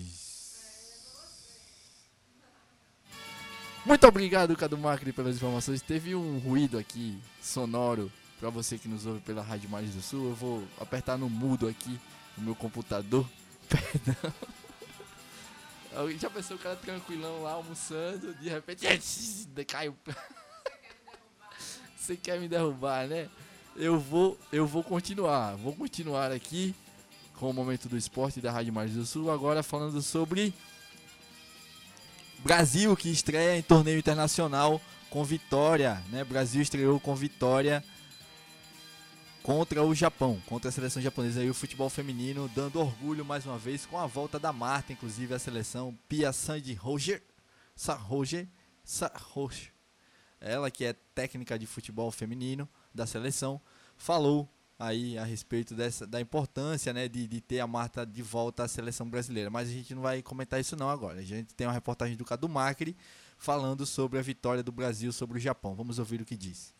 Muito 3.85 4.07
obrigado, 4.07 4.55
Cadu 4.55 4.77
Macri, 4.77 5.11
pelas 5.11 5.35
informações. 5.35 5.81
Teve 5.81 6.15
um 6.15 6.37
ruído 6.39 6.77
aqui 6.77 7.19
sonoro 7.41 8.09
para 8.39 8.49
você 8.49 8.77
que 8.77 8.87
nos 8.87 9.05
ouve 9.05 9.19
pela 9.19 9.41
Rádio 9.41 9.69
Mais 9.69 9.89
do 9.91 10.01
Sul. 10.01 10.29
Eu 10.29 10.35
vou 10.35 10.63
apertar 10.79 11.17
no 11.17 11.29
mudo 11.29 11.67
aqui 11.67 11.99
no 12.37 12.45
meu 12.45 12.55
computador. 12.55 13.27
Perdão. 13.67 14.33
Já 16.17 16.29
pensou 16.29 16.55
o 16.55 16.59
cara 16.59 16.77
tranquilão 16.77 17.43
lá 17.43 17.51
almoçando, 17.51 18.33
de 18.35 18.47
repente 18.47 18.87
caiu. 19.67 19.95
Você 21.97 22.15
quer 22.15 22.39
me 22.39 22.47
derrubar, 22.47 23.05
né? 23.07 23.29
Eu 23.75 23.99
vou, 23.99 24.39
eu 24.51 24.65
vou 24.65 24.83
continuar, 24.83 25.55
vou 25.55 25.73
continuar 25.73 26.31
aqui 26.31 26.73
com 27.35 27.49
o 27.49 27.53
momento 27.53 27.89
do 27.89 27.97
esporte 27.97 28.39
da 28.39 28.51
Rádio 28.51 28.71
Mais 28.71 28.91
do 28.91 29.05
Sul, 29.05 29.29
agora 29.29 29.61
falando 29.61 30.01
sobre 30.01 30.53
Brasil 32.43 32.93
que 32.97 33.09
estreia 33.09 33.57
em 33.57 33.61
torneio 33.61 33.97
internacional 33.97 34.81
com 35.09 35.23
vitória, 35.23 36.03
né? 36.09 36.25
Brasil 36.25 36.61
estreou 36.61 36.99
com 36.99 37.15
vitória 37.15 37.81
contra 39.41 39.81
o 39.81 39.95
Japão, 39.95 40.41
contra 40.45 40.67
a 40.67 40.71
seleção 40.71 41.01
japonesa 41.01 41.41
e 41.41 41.49
o 41.49 41.53
futebol 41.53 41.89
feminino, 41.89 42.51
dando 42.53 42.81
orgulho 42.81 43.23
mais 43.23 43.45
uma 43.45 43.57
vez 43.57 43.85
com 43.85 43.97
a 43.97 44.05
volta 44.05 44.37
da 44.37 44.51
Marta, 44.51 44.91
inclusive 44.91 45.33
a 45.33 45.39
seleção 45.39 45.97
Pia 46.09 46.33
Sandy 46.33 46.73
Roger, 46.73 47.23
Sa 47.77 47.93
Roger, 47.93 48.45
Sa 48.83 49.09
Roger. 49.31 49.71
Ela 50.41 50.69
que 50.69 50.83
é 50.83 50.91
técnica 51.15 51.57
de 51.57 51.65
futebol 51.65 52.11
feminino 52.11 52.67
da 52.93 53.07
seleção, 53.07 53.61
falou 53.95 54.52
aí 54.77 55.17
a 55.17 55.23
respeito 55.23 55.75
dessa, 55.75 56.05
da 56.05 56.19
importância 56.19 56.91
né, 56.93 57.07
de, 57.07 57.27
de 57.27 57.41
ter 57.41 57.59
a 57.59 57.67
Marta 57.67 58.05
de 58.05 58.21
volta 58.21 58.63
à 58.63 58.67
seleção 58.67 59.09
brasileira. 59.09 59.49
Mas 59.49 59.69
a 59.69 59.71
gente 59.71 59.93
não 59.93 60.01
vai 60.01 60.21
comentar 60.21 60.59
isso 60.59 60.75
não 60.75 60.89
agora. 60.89 61.19
A 61.19 61.23
gente 61.23 61.53
tem 61.53 61.67
uma 61.67 61.73
reportagem 61.73 62.15
do 62.15 62.25
Cadu 62.25 62.49
Macri 62.49 62.95
falando 63.37 63.85
sobre 63.85 64.19
a 64.19 64.21
vitória 64.21 64.63
do 64.63 64.71
Brasil 64.71 65.11
sobre 65.11 65.37
o 65.37 65.41
Japão. 65.41 65.75
Vamos 65.75 65.99
ouvir 65.99 66.21
o 66.21 66.25
que 66.25 66.35
diz. 66.35 66.73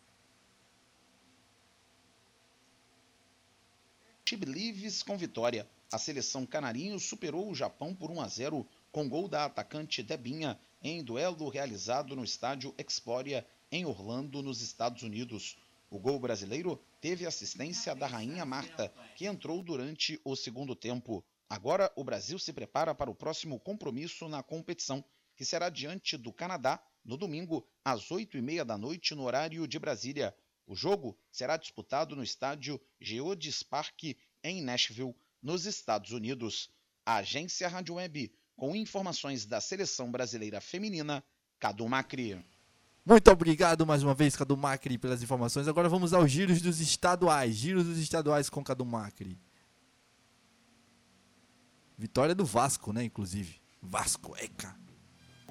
Believes 4.36 5.04
com 5.04 5.16
vitória. 5.16 5.68
A 5.92 6.00
seleção 6.00 6.44
canarinho 6.44 7.00
superou 7.00 7.52
o 7.52 7.56
Japão 7.56 7.94
por 7.94 8.10
1 8.10 8.22
a 8.22 8.28
0 8.28 8.68
com 8.92 9.08
gol 9.08 9.28
da 9.28 9.46
atacante 9.46 10.02
Debinha 10.02 10.58
em 10.82 11.04
duelo 11.04 11.50
realizado 11.50 12.16
no 12.16 12.24
estádio 12.24 12.74
Exploria 12.78 13.46
em 13.72 13.86
Orlando, 13.86 14.42
nos 14.42 14.62
Estados 14.62 15.04
Unidos. 15.04 15.56
O 15.94 16.00
gol 16.00 16.20
brasileiro 16.20 16.84
teve 17.00 17.24
assistência 17.24 17.94
da 17.94 18.08
rainha 18.08 18.44
Marta, 18.44 18.92
que 19.16 19.28
entrou 19.28 19.62
durante 19.62 20.20
o 20.26 20.36
segundo 20.36 20.76
tempo. 20.76 21.24
Agora 21.48 21.94
o 21.96 22.04
Brasil 22.04 22.40
se 22.40 22.52
prepara 22.52 22.96
para 22.96 23.12
o 23.12 23.16
próximo 23.16 23.60
compromisso 23.60 24.28
na 24.28 24.42
competição, 24.42 25.06
que 25.36 25.46
será 25.46 25.70
diante 25.70 26.18
do 26.18 26.34
Canadá 26.34 26.84
no 27.06 27.16
domingo 27.16 27.64
às 27.86 28.10
oito 28.10 28.40
e 28.40 28.42
meia 28.42 28.66
da 28.66 28.76
noite 28.76 29.14
no 29.14 29.22
horário 29.22 29.68
de 29.68 29.78
Brasília. 29.78 30.36
O 30.66 30.76
jogo 30.76 31.16
será 31.32 31.58
disputado 31.58 32.16
no 32.16 32.24
estádio 32.24 32.82
Geodis 33.00 33.62
Park 33.62 34.16
em 34.44 34.64
Nashville, 34.64 35.16
nos 35.44 35.68
Estados 35.68 36.12
Unidos. 36.12 36.72
A 37.06 37.18
agência 37.18 37.68
Rádio 37.68 37.94
Web, 37.94 38.34
com 38.56 38.76
informações 38.76 39.46
da 39.46 39.62
seleção 39.62 40.12
brasileira 40.12 40.60
feminina, 40.60 41.24
Cadu 41.60 41.88
Macri. 41.88 42.44
Muito 43.05 43.29
obrigado 43.29 43.86
mais 43.86 44.01
uma 44.01 44.13
vez, 44.13 44.33
Cadu 44.33 44.55
Macri, 44.55 44.98
pelas 44.98 45.22
informações. 45.22 45.67
Agora 45.67 45.89
vamos 45.89 46.13
aos 46.13 46.31
giros 46.31 46.62
dos 46.62 46.79
estaduais. 46.79 47.53
Giros 47.53 47.83
dos 47.83 47.98
estaduais 47.98 48.50
com 48.50 48.63
Cadu 48.63 48.86
Macri. 48.86 49.38
Vitória 51.98 52.33
do 52.33 52.45
Vasco, 52.45 52.93
né, 52.93 53.03
inclusive. 53.03 53.62
Vasco, 53.81 54.33
eca. 54.38 54.79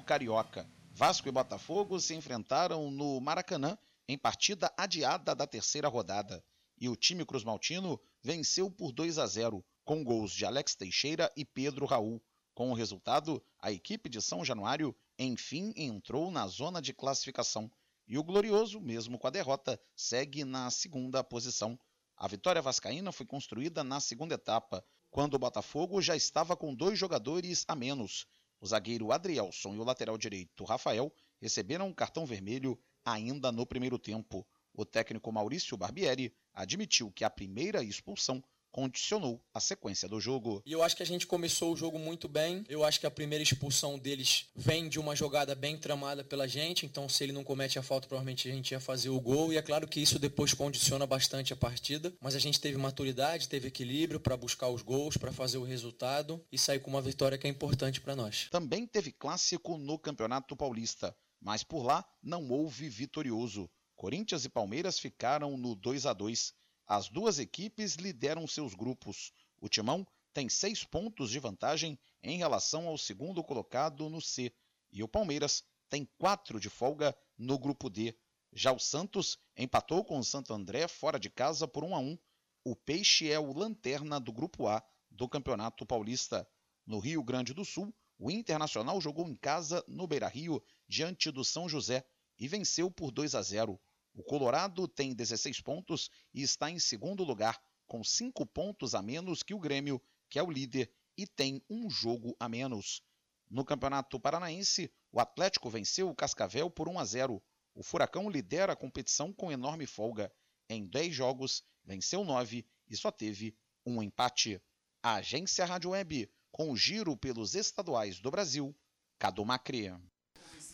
Carioca. 0.03 0.67
Vasco 0.95 1.29
e 1.29 1.31
Botafogo 1.31 1.99
se 1.99 2.15
enfrentaram 2.15 2.89
no 2.89 3.21
Maracanã 3.21 3.77
em 4.07 4.17
partida 4.17 4.73
adiada 4.75 5.35
da 5.35 5.45
terceira 5.45 5.87
rodada. 5.87 6.43
E 6.81 6.89
o 6.89 6.95
time 6.95 7.23
Cruz 7.23 7.43
Maltino 7.43 7.99
venceu 8.23 8.69
por 8.71 8.91
2 8.91 9.19
a 9.19 9.27
0, 9.27 9.63
com 9.85 10.03
gols 10.03 10.31
de 10.31 10.43
Alex 10.43 10.73
Teixeira 10.73 11.31
e 11.37 11.45
Pedro 11.45 11.85
Raul. 11.85 12.19
Com 12.55 12.71
o 12.71 12.73
resultado, 12.73 13.43
a 13.59 13.71
equipe 13.71 14.09
de 14.09 14.19
São 14.23 14.43
Januário 14.43 14.95
enfim 15.17 15.73
entrou 15.75 16.31
na 16.31 16.47
zona 16.47 16.81
de 16.81 16.93
classificação. 16.93 17.71
E 18.07 18.17
o 18.17 18.23
Glorioso, 18.23 18.81
mesmo 18.81 19.17
com 19.17 19.27
a 19.27 19.29
derrota, 19.29 19.79
segue 19.95 20.43
na 20.43 20.69
segunda 20.69 21.23
posição. 21.23 21.79
A 22.17 22.27
vitória 22.27 22.61
vascaína 22.61 23.11
foi 23.11 23.25
construída 23.25 23.83
na 23.83 23.99
segunda 23.99 24.35
etapa, 24.35 24.83
quando 25.09 25.35
o 25.35 25.39
Botafogo 25.39 26.01
já 26.01 26.15
estava 26.15 26.55
com 26.55 26.73
dois 26.73 26.97
jogadores 26.97 27.63
a 27.67 27.75
menos. 27.75 28.25
O 28.59 28.65
zagueiro 28.65 29.11
Adrielson 29.11 29.75
e 29.75 29.79
o 29.79 29.83
lateral 29.83 30.17
direito 30.17 30.63
Rafael 30.63 31.13
receberam 31.41 31.87
um 31.87 31.93
cartão 31.93 32.25
vermelho 32.25 32.79
ainda 33.05 33.51
no 33.51 33.65
primeiro 33.65 33.99
tempo. 33.99 34.47
o 34.73 34.83
técnico 34.83 35.31
Maurício 35.31 35.77
Barbieri 35.77 36.35
admitiu 36.51 37.11
que 37.11 37.23
a 37.23 37.29
primeira 37.29 37.83
expulsão 37.83 38.43
condicionou 38.73 39.39
a 39.53 39.59
sequência 39.59 40.09
do 40.09 40.19
jogo. 40.19 40.61
E 40.65 40.71
eu 40.71 40.81
acho 40.81 40.97
que 40.97 41.03
a 41.03 41.05
gente 41.05 41.27
começou 41.27 41.71
o 41.71 41.77
jogo 41.77 41.99
muito 41.99 42.27
bem. 42.27 42.65
Eu 42.67 42.83
acho 42.83 42.99
que 42.99 43.05
a 43.05 43.11
primeira 43.11 43.43
expulsão 43.43 43.99
deles 43.99 44.47
vem 44.55 44.89
de 44.89 44.99
uma 44.99 45.15
jogada 45.15 45.53
bem 45.53 45.77
tramada 45.77 46.23
pela 46.23 46.47
gente. 46.47 46.83
Então, 46.83 47.07
se 47.07 47.23
ele 47.23 47.31
não 47.31 47.43
comete 47.43 47.77
a 47.77 47.83
falta, 47.83 48.07
provavelmente 48.07 48.49
a 48.49 48.51
gente 48.51 48.71
ia 48.71 48.79
fazer 48.79 49.09
o 49.09 49.21
gol. 49.21 49.53
E 49.53 49.57
é 49.57 49.61
claro 49.61 49.87
que 49.87 50.01
isso 50.01 50.17
depois 50.17 50.55
condiciona 50.55 51.05
bastante 51.05 51.53
a 51.53 51.55
partida. 51.55 52.11
Mas 52.19 52.35
a 52.35 52.39
gente 52.39 52.59
teve 52.59 52.75
maturidade, 52.77 53.47
teve 53.47 53.67
equilíbrio 53.67 54.19
para 54.19 54.35
buscar 54.35 54.69
os 54.69 54.81
gols, 54.81 55.17
para 55.17 55.31
fazer 55.31 55.59
o 55.59 55.63
resultado 55.63 56.43
e 56.51 56.57
sair 56.57 56.79
com 56.79 56.89
uma 56.89 57.01
vitória 57.01 57.37
que 57.37 57.45
é 57.45 57.49
importante 57.49 58.01
para 58.01 58.15
nós. 58.15 58.47
Também 58.49 58.87
teve 58.87 59.11
clássico 59.11 59.77
no 59.77 59.99
Campeonato 59.99 60.57
Paulista, 60.57 61.15
mas 61.39 61.63
por 61.63 61.83
lá 61.83 62.03
não 62.23 62.49
houve 62.49 62.89
vitorioso. 62.89 63.69
Corinthians 63.95 64.45
e 64.45 64.49
Palmeiras 64.49 64.97
ficaram 64.97 65.55
no 65.57 65.75
2 65.75 66.07
a 66.07 66.13
2 66.13 66.53
as 66.87 67.09
duas 67.09 67.39
equipes 67.39 67.95
lideram 67.95 68.45
seus 68.47 68.73
grupos. 68.73 69.31
O 69.59 69.69
Timão 69.69 70.05
tem 70.33 70.49
seis 70.49 70.83
pontos 70.83 71.29
de 71.29 71.39
vantagem 71.39 71.97
em 72.21 72.37
relação 72.37 72.87
ao 72.87 72.97
segundo 72.97 73.43
colocado 73.43 74.09
no 74.09 74.19
C, 74.19 74.53
e 74.91 75.03
o 75.03 75.07
Palmeiras 75.07 75.63
tem 75.89 76.07
quatro 76.17 76.59
de 76.59 76.69
folga 76.69 77.15
no 77.37 77.57
grupo 77.57 77.89
D. 77.89 78.17
Já 78.51 78.71
o 78.71 78.79
Santos 78.79 79.37
empatou 79.55 80.03
com 80.03 80.19
o 80.19 80.23
Santo 80.23 80.53
André 80.53 80.87
fora 80.87 81.19
de 81.19 81.29
casa 81.29 81.67
por 81.67 81.83
1 81.83 81.95
a 81.95 81.99
1. 81.99 82.17
O 82.65 82.75
Peixe 82.75 83.31
é 83.31 83.39
o 83.39 83.53
lanterna 83.53 84.19
do 84.19 84.31
grupo 84.31 84.67
A 84.67 84.83
do 85.09 85.27
Campeonato 85.27 85.85
Paulista. 85.85 86.47
No 86.85 86.99
Rio 86.99 87.23
Grande 87.23 87.53
do 87.53 87.63
Sul, 87.63 87.93
o 88.17 88.29
Internacional 88.29 88.99
jogou 89.01 89.27
em 89.27 89.35
casa 89.35 89.83
no 89.87 90.07
Beira-Rio 90.07 90.63
diante 90.87 91.31
do 91.31 91.43
São 91.43 91.67
José 91.67 92.05
e 92.37 92.47
venceu 92.47 92.89
por 92.91 93.11
2 93.11 93.35
a 93.35 93.41
0. 93.41 93.79
O 94.13 94.21
Colorado 94.21 94.87
tem 94.87 95.13
16 95.13 95.61
pontos 95.61 96.09
e 96.33 96.43
está 96.43 96.69
em 96.69 96.77
segundo 96.77 97.23
lugar, 97.23 97.59
com 97.87 98.03
5 98.03 98.45
pontos 98.45 98.93
a 98.93 99.01
menos 99.01 99.41
que 99.41 99.55
o 99.55 99.59
Grêmio, 99.59 99.99
que 100.29 100.37
é 100.37 100.43
o 100.43 100.51
líder 100.51 100.91
e 101.17 101.25
tem 101.25 101.63
um 101.67 101.89
jogo 101.89 102.35
a 102.39 102.47
menos. 102.47 103.03
No 103.49 103.65
Campeonato 103.65 104.19
Paranaense, 104.19 104.91
o 105.11 105.19
Atlético 105.19 105.69
venceu 105.69 106.09
o 106.09 106.15
Cascavel 106.15 106.69
por 106.69 106.87
1 106.87 106.99
a 106.99 107.05
0. 107.05 107.43
O 107.73 107.83
Furacão 107.83 108.29
lidera 108.29 108.73
a 108.73 108.75
competição 108.75 109.33
com 109.33 109.51
enorme 109.51 109.87
folga. 109.87 110.31
Em 110.69 110.85
10 110.85 111.13
jogos, 111.15 111.63
venceu 111.83 112.23
9 112.23 112.65
e 112.87 112.95
só 112.95 113.11
teve 113.11 113.55
um 113.85 114.01
empate. 114.01 114.61
A 115.01 115.15
agência 115.15 115.65
Rádio 115.65 115.89
Web, 115.91 116.31
com 116.51 116.71
o 116.71 116.77
giro 116.77 117.17
pelos 117.17 117.55
estaduais 117.55 118.19
do 118.19 118.29
Brasil, 118.29 118.75
Cadu 119.17 119.43
Macri. 119.43 119.91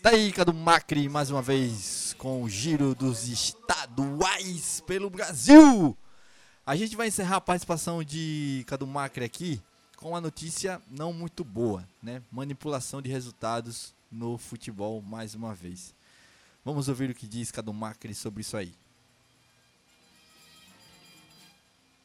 Tá 0.02 0.12
aí, 0.12 0.32
Cadu 0.32 0.54
Macri, 0.54 1.10
mais 1.10 1.30
uma 1.30 1.42
vez 1.42 2.16
com 2.18 2.42
o 2.42 2.50
giro 2.50 2.96
dos 2.96 3.28
estaduais 3.28 4.82
pelo 4.88 5.10
Brasil. 5.10 5.98
A 6.66 6.74
gente 6.78 6.96
vai 6.96 7.10
encerrar 7.10 7.36
a 7.36 7.42
participação 7.42 8.02
de 8.02 8.64
Cadu 8.66 8.88
Macri 8.88 9.26
aqui 9.26 9.62
com 9.98 10.12
uma 10.12 10.22
notícia 10.22 10.82
não 10.90 11.12
muito 11.12 11.44
boa, 11.44 11.86
né? 12.02 12.24
Manipulação 12.32 13.02
de 13.02 13.10
resultados 13.10 13.94
no 14.10 14.38
futebol 14.38 15.02
mais 15.02 15.36
uma 15.36 15.54
vez. 15.54 15.94
Vamos 16.64 16.88
ouvir 16.88 17.10
o 17.10 17.14
que 17.14 17.28
diz 17.28 17.52
Cadu 17.52 17.74
Macri 17.74 18.16
sobre 18.16 18.40
isso 18.40 18.56
aí. 18.56 18.74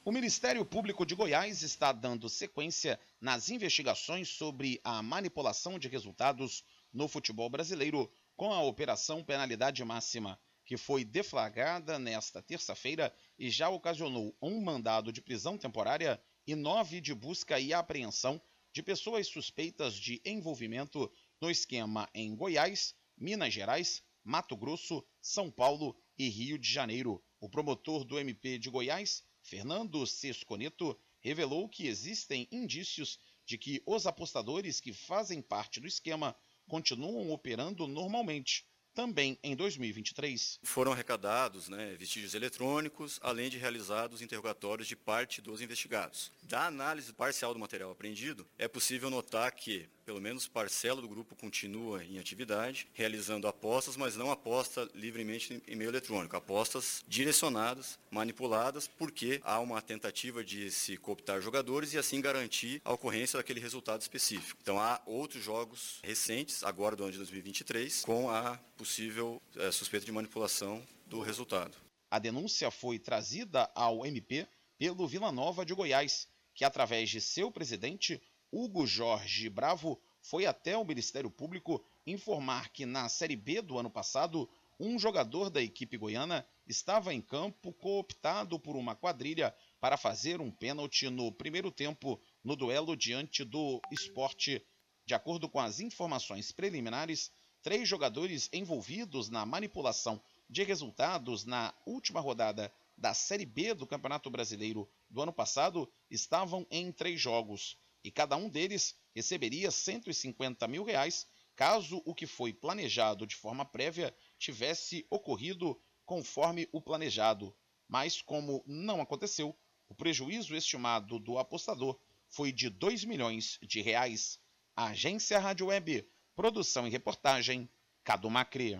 O 0.04 0.10
Ministério 0.10 0.64
Público 0.64 1.06
de 1.06 1.14
Goiás 1.14 1.62
está 1.62 1.92
dando 1.92 2.28
sequência 2.28 2.98
nas 3.20 3.50
investigações 3.50 4.28
sobre 4.28 4.80
a 4.82 5.00
manipulação 5.00 5.78
de 5.78 5.86
resultados 5.86 6.64
no 6.94 7.08
futebol 7.08 7.50
brasileiro 7.50 8.08
com 8.36 8.52
a 8.52 8.62
Operação 8.62 9.24
Penalidade 9.24 9.84
Máxima, 9.84 10.40
que 10.64 10.76
foi 10.76 11.04
deflagrada 11.04 11.98
nesta 11.98 12.40
terça-feira 12.40 13.12
e 13.38 13.50
já 13.50 13.68
ocasionou 13.68 14.34
um 14.40 14.62
mandado 14.62 15.12
de 15.12 15.20
prisão 15.20 15.59
temporária 15.59 16.22
e 16.46 16.54
nove 16.54 17.00
de 17.00 17.12
busca 17.12 17.59
e 17.59 17.74
apreensão 17.74 18.40
de 18.72 18.83
pessoas 18.83 19.26
suspeitas 19.26 19.94
de 19.94 20.22
envolvimento 20.24 21.11
no 21.40 21.50
esquema 21.50 22.09
em 22.14 22.35
Goiás, 22.35 22.94
Minas 23.16 23.52
Gerais, 23.52 24.02
Mato 24.22 24.57
Grosso, 24.57 25.04
São 25.20 25.50
Paulo 25.50 25.96
e 26.16 26.28
Rio 26.28 26.59
de 26.59 26.70
Janeiro. 26.70 27.22
O 27.40 27.48
promotor 27.48 28.04
do 28.04 28.18
MP 28.18 28.59
de 28.59 28.70
Goiás, 28.70 29.22
Fernando 29.42 30.07
Sesconeto, 30.07 30.98
revelou 31.20 31.68
que 31.68 31.87
existem 31.87 32.48
indícios 32.50 33.18
de 33.44 33.59
que 33.59 33.83
os 33.85 34.07
apostadores 34.07 34.80
que 34.80 34.92
fazem 34.92 35.42
parte 35.42 35.78
do 35.80 35.87
esquema 35.87 36.35
continuam 36.68 37.31
operando 37.31 37.87
normalmente, 37.87 38.64
também 38.94 39.37
em 39.42 39.57
2023. 39.57 40.61
Foram 40.62 40.92
arrecadados 40.92 41.68
né, 41.68 41.96
vestígios 41.98 42.35
eletrônicos, 42.35 43.18
além 43.22 43.50
de 43.50 43.59
realizados 43.59 44.22
interrogatórios 44.22 44.87
de 44.87 44.96
parte 44.96 45.42
dos 45.42 45.61
investigados. 45.61 46.31
Da 46.42 46.66
análise 46.66 47.12
parcial 47.12 47.53
do 47.53 47.59
material 47.59 47.90
apreendido, 47.90 48.46
é 48.57 48.68
possível 48.68 49.11
notar 49.11 49.50
que 49.53 49.88
pelo 50.04 50.20
menos 50.20 50.46
parcela 50.46 51.00
do 51.00 51.08
grupo 51.08 51.34
continua 51.34 52.04
em 52.04 52.18
atividade, 52.18 52.86
realizando 52.92 53.48
apostas, 53.48 53.96
mas 53.96 54.16
não 54.16 54.30
aposta 54.30 54.88
livremente 54.94 55.62
em 55.66 55.76
meio 55.76 55.90
eletrônico, 55.90 56.36
apostas 56.36 57.04
direcionadas, 57.08 57.98
manipuladas, 58.10 58.86
porque 58.86 59.40
há 59.42 59.58
uma 59.60 59.80
tentativa 59.80 60.44
de 60.44 60.70
se 60.70 60.96
cooptar 60.96 61.40
jogadores 61.40 61.92
e 61.92 61.98
assim 61.98 62.20
garantir 62.20 62.80
a 62.84 62.92
ocorrência 62.92 63.38
daquele 63.38 63.60
resultado 63.60 64.00
específico. 64.00 64.58
Então 64.62 64.78
há 64.78 65.00
outros 65.06 65.42
jogos 65.42 66.00
recentes, 66.02 66.62
agora 66.62 66.94
do 66.94 67.04
ano 67.04 67.12
de 67.12 67.18
2023, 67.18 68.02
com 68.04 68.30
a 68.30 68.58
possível 68.76 69.40
é, 69.56 69.70
suspeita 69.70 70.06
de 70.06 70.12
manipulação 70.12 70.82
do 71.06 71.20
resultado. 71.20 71.76
A 72.10 72.18
denúncia 72.18 72.70
foi 72.70 72.98
trazida 72.98 73.70
ao 73.74 74.06
MP 74.06 74.46
pelo 74.78 75.06
Vila 75.06 75.32
Nova 75.32 75.64
de 75.64 75.74
Goiás, 75.74 76.28
que 76.54 76.64
através 76.64 77.10
de 77.10 77.20
seu 77.20 77.50
presidente 77.50 78.20
Hugo 78.56 78.86
Jorge 78.86 79.50
Bravo 79.50 80.00
foi 80.22 80.46
até 80.46 80.78
o 80.78 80.84
Ministério 80.84 81.28
Público 81.28 81.84
informar 82.06 82.68
que 82.68 82.86
na 82.86 83.08
Série 83.08 83.34
B 83.34 83.60
do 83.60 83.76
ano 83.80 83.90
passado, 83.90 84.48
um 84.78 84.96
jogador 84.96 85.50
da 85.50 85.60
equipe 85.60 85.98
goiana 85.98 86.46
estava 86.64 87.12
em 87.12 87.20
campo 87.20 87.72
cooptado 87.72 88.56
por 88.60 88.76
uma 88.76 88.94
quadrilha 88.94 89.52
para 89.80 89.96
fazer 89.96 90.40
um 90.40 90.52
pênalti 90.52 91.10
no 91.10 91.32
primeiro 91.32 91.72
tempo 91.72 92.20
no 92.44 92.54
duelo 92.54 92.96
diante 92.96 93.42
do 93.42 93.80
esporte. 93.90 94.64
De 95.04 95.14
acordo 95.14 95.48
com 95.48 95.58
as 95.58 95.80
informações 95.80 96.52
preliminares, 96.52 97.32
três 97.60 97.88
jogadores 97.88 98.48
envolvidos 98.52 99.28
na 99.28 99.44
manipulação 99.44 100.22
de 100.48 100.62
resultados 100.62 101.44
na 101.44 101.74
última 101.84 102.20
rodada 102.20 102.72
da 102.96 103.14
Série 103.14 103.46
B 103.46 103.74
do 103.74 103.84
Campeonato 103.84 104.30
Brasileiro 104.30 104.88
do 105.10 105.20
ano 105.20 105.32
passado 105.32 105.90
estavam 106.08 106.64
em 106.70 106.92
três 106.92 107.20
jogos 107.20 107.76
e 108.04 108.10
cada 108.10 108.36
um 108.36 108.48
deles 108.48 108.94
receberia 109.14 109.70
150 109.70 110.68
mil 110.68 110.84
reais 110.84 111.26
caso 111.56 112.02
o 112.04 112.14
que 112.14 112.26
foi 112.26 112.52
planejado 112.52 113.26
de 113.26 113.34
forma 113.34 113.64
prévia 113.64 114.14
tivesse 114.38 115.06
ocorrido 115.08 115.80
conforme 116.04 116.68
o 116.70 116.82
planejado. 116.82 117.56
Mas, 117.88 118.20
como 118.20 118.62
não 118.66 119.00
aconteceu, 119.00 119.56
o 119.88 119.94
prejuízo 119.94 120.54
estimado 120.54 121.18
do 121.18 121.38
apostador 121.38 121.98
foi 122.28 122.52
de 122.52 122.68
2 122.68 123.04
milhões 123.04 123.58
de 123.62 123.80
reais. 123.80 124.38
A 124.76 124.86
Agência 124.86 125.38
Rádio 125.38 125.66
Web, 125.66 126.06
produção 126.34 126.86
e 126.86 126.90
reportagem, 126.90 127.70
Cadu 128.02 128.28
Macri. 128.28 128.78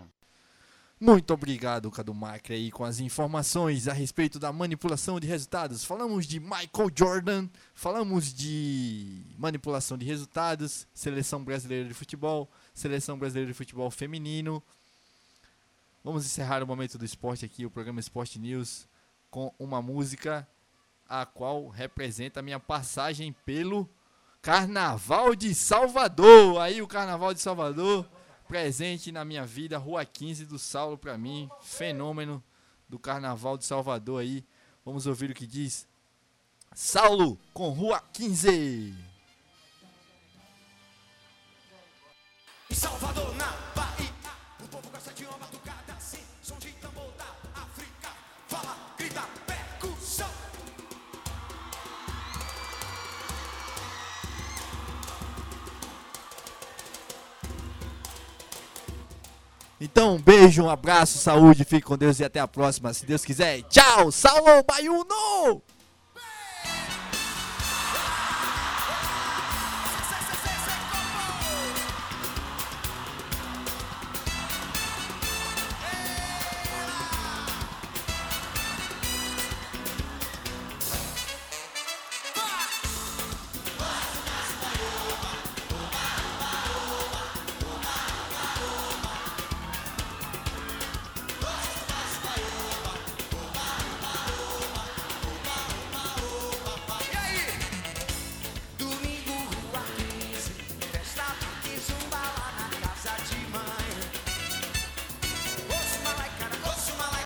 Muito 0.97 1.33
obrigado, 1.33 1.91
Cadu 1.91 2.13
Macri, 2.13 2.55
aí, 2.55 2.71
com 2.71 2.85
as 2.85 3.01
informações 3.01 3.85
a 3.89 3.91
respeito 3.91 4.39
da 4.39 4.53
manipulação 4.53 5.19
de 5.19 5.27
resultados. 5.27 5.83
Falamos 5.83 6.25
de 6.25 6.39
Michael 6.39 6.89
Jordan, 6.95 7.49
falamos 7.73 8.33
de 8.33 9.21
manipulação 9.37 9.97
de 9.97 10.05
resultados, 10.05 10.87
seleção 10.93 11.43
brasileira 11.43 11.85
de 11.85 11.93
futebol, 11.93 12.49
seleção 12.73 13.19
brasileira 13.19 13.51
de 13.51 13.57
futebol 13.57 13.91
feminino. 13.91 14.63
Vamos 16.01 16.25
encerrar 16.25 16.63
o 16.63 16.67
momento 16.67 16.97
do 16.97 17.03
esporte 17.03 17.43
aqui, 17.43 17.65
o 17.65 17.69
programa 17.69 17.99
Esporte 17.99 18.39
News, 18.39 18.87
com 19.29 19.53
uma 19.59 19.81
música 19.81 20.47
a 21.09 21.25
qual 21.25 21.67
representa 21.67 22.39
a 22.39 22.43
minha 22.43 22.59
passagem 22.59 23.35
pelo 23.45 23.89
Carnaval 24.41 25.35
de 25.35 25.53
Salvador. 25.53 26.61
Aí 26.61 26.81
o 26.81 26.87
Carnaval 26.87 27.33
de 27.33 27.41
Salvador 27.41 28.07
presente 28.47 29.11
na 29.11 29.25
minha 29.25 29.45
vida, 29.45 29.77
Rua 29.77 30.05
15 30.05 30.45
do 30.45 30.59
Saulo 30.59 30.97
para 30.97 31.17
mim, 31.17 31.49
fenômeno 31.61 32.43
do 32.87 32.99
Carnaval 32.99 33.57
de 33.57 33.65
Salvador 33.65 34.21
aí. 34.21 34.45
Vamos 34.83 35.07
ouvir 35.07 35.31
o 35.31 35.33
que 35.33 35.47
diz 35.47 35.87
Saulo 36.73 37.39
com 37.53 37.69
Rua 37.69 37.99
15. 38.13 38.95
Salvador 42.71 43.35
na 43.35 43.51
Bahia, 43.75 44.13
o 44.63 44.67
povo 44.67 44.89
gosta 44.89 45.13
de 45.13 45.25
uma 45.25 45.54
Então, 59.85 60.15
um 60.15 60.17
beijo, 60.17 60.63
um 60.63 60.69
abraço, 60.69 61.19
saúde, 61.19 61.63
fique 61.63 61.85
com 61.85 61.95
Deus 61.95 62.19
e 62.19 62.23
até 62.23 62.39
a 62.39 62.47
próxima, 62.47 62.91
se 62.91 63.05
Deus 63.05 63.23
quiser. 63.23 63.61
Tchau, 63.69 64.11
Saulo 64.11 64.63
Baiuno! 64.67 65.61